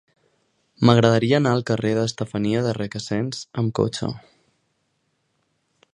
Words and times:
M'agradaria 0.89 1.35
anar 1.41 1.51
al 1.57 1.61
carrer 1.71 1.91
d'Estefania 1.99 2.63
de 2.69 2.73
Requesens 2.79 3.45
amb 3.63 3.77
cotxe. 3.81 4.13